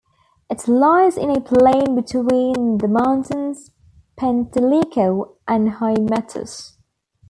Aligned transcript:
It 0.49 0.67
lies 0.67 1.15
in 1.15 1.29
a 1.29 1.39
plain 1.39 1.95
between 1.95 2.79
the 2.79 2.87
mountains 2.87 3.69
Penteliko 4.17 5.35
and 5.47 5.73
Hymettus. 5.73 6.75